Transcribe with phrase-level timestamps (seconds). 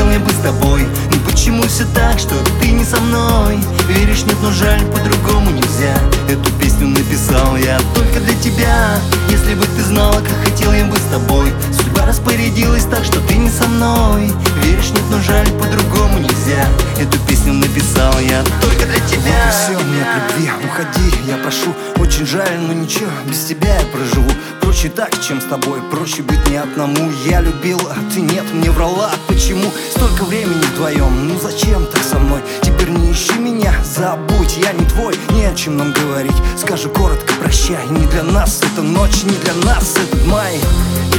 [0.00, 0.86] хотел я бы с тобой.
[1.10, 3.58] Но почему все так, что ты не со мной?
[3.88, 5.94] Веришь, нет, но жаль, по-другому нельзя.
[6.28, 8.98] Эту песню написал я только для тебя.
[9.28, 13.36] Если бы ты знала, как хотел я бы с тобой Судьба распорядилась так, что ты
[13.36, 14.32] не со мной.
[14.62, 16.66] Веришь, нет, но жаль, по-другому нельзя.
[16.98, 19.20] Эту песню написал я только для тебя.
[19.26, 21.74] Вот и все, нет любви, уходи, я прошу.
[21.96, 24.30] Очень жаль, но ничего, без тебя я проживу
[24.70, 27.10] Проще так, чем с тобой, проще быть не одному.
[27.26, 29.10] Я любил, а ты нет, мне врала.
[29.26, 31.26] Почему столько времени вдвоем?
[31.26, 32.40] Ну зачем так со мной?
[32.62, 37.34] Теперь не ищи меня, забудь, я не твой Не о чем нам говорить, скажи коротко
[37.42, 37.84] прощай.
[37.88, 40.60] Не для нас эта ночь, не для нас этот май.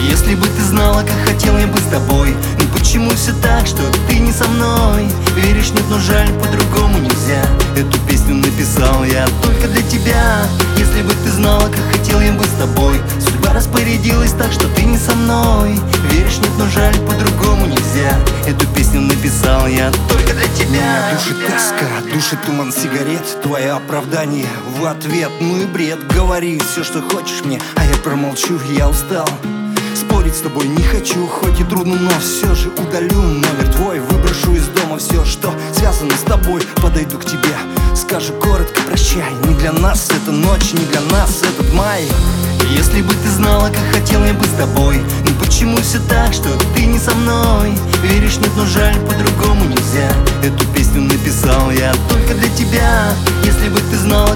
[0.09, 3.83] Если бы ты знала, как хотел я бы с тобой Ну почему все так, что
[4.07, 5.09] ты не со мной?
[5.35, 7.43] Веришь, нет, но жаль, по-другому нельзя.
[7.75, 10.47] Эту песню написал я только для тебя.
[10.77, 13.01] Если бы ты знала, как хотел я бы с тобой
[13.61, 15.79] распорядилась так, что ты не со мной.
[16.09, 18.17] Веришь, нет, но жаль, по-другому нельзя.
[18.47, 21.13] Эту песню написал я только для тебя.
[21.13, 23.21] Душит тоска, душит туман сигарет.
[23.43, 24.47] Твое оправдание
[24.79, 29.29] в ответ Ну и бред, говори все, что хочешь мне А я промолчу, я устал.
[29.95, 33.99] Спорить с тобой не хочу, хоть и трудно, но все же удалю номер твой.
[33.99, 36.63] Выброшу из дома все, что связано с тобой.
[36.81, 37.55] Подойду к тебе,
[37.95, 39.31] скажу коротко прощай.
[39.45, 42.07] Не для нас эта ночь, не для нас этот май
[42.71, 46.49] Если бы ты знала, как хотел я бы с тобой Ну почему все так, что
[46.73, 47.73] ты не со мной?
[48.01, 50.11] Веришь, нет, но жаль, по-другому нельзя.
[50.41, 53.13] Эту песню написал я только для тебя.
[53.43, 54.35] Если бы ты знала,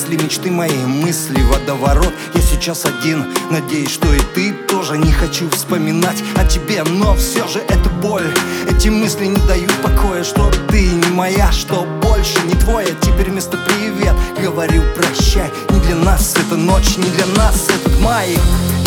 [0.00, 2.14] Погасли мечты мои, мысли, водоворот.
[2.32, 7.46] Я сейчас один, надеюсь, что и ты тоже Не хочу вспоминать о тебе, но все
[7.46, 8.26] же это боль.
[8.70, 13.58] Эти мысли не дают покоя, что ты не моя Что больше не твоя, теперь вместо
[13.58, 18.38] привет Говорю прощай, не для нас эта ночь, не для нас этот май.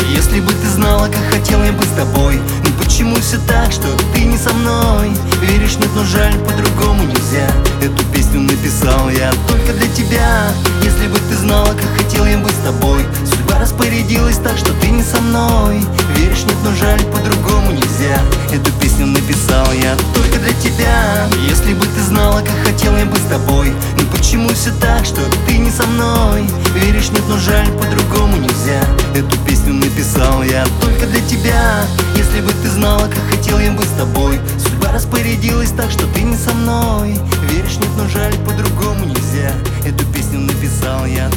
[0.09, 3.87] Если бы ты знала, как хотел я бы с тобой Ну почему все так, что
[4.15, 5.11] ты не со мной?
[5.41, 6.72] Веришь, нет, но жаль, по-другому
[16.73, 18.19] но жаль, по-другому нельзя.
[18.51, 21.27] Эту песню написал я только для тебя.
[21.47, 25.21] Если бы ты знала, как хотел я бы с тобой Ну почему все так, что
[25.47, 26.47] ты не со мной?
[26.73, 28.81] Веришь, нет, но жаль, по-другому нельзя.
[29.15, 31.85] Эту песню написал я только для тебя.
[32.15, 36.21] Если бы ты знала, как хотел я бы с тобой Судьба распорядилась так, что ты
[36.21, 37.19] не со мной.
[37.51, 39.51] Веришь, нет, но жаль, по-другому нельзя.
[39.85, 41.29] Эту песню написал я